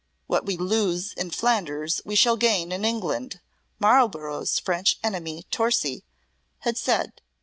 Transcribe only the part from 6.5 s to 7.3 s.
had said.